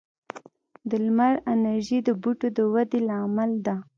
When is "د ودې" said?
2.57-2.99